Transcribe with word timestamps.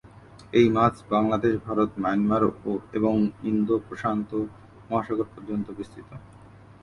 এই 0.53 0.67
মাছ 0.69 0.95
বাংলাদেশ, 1.09 1.53
ভারত, 1.65 1.89
মায়ানমার 1.97 2.43
এবং 2.93 3.15
ইন্দো-প্রশান্ত 3.43 4.31
মহাসাগর 4.89 5.27
পর্যন্ত 5.35 5.67
বিস্তৃত। 5.71 6.09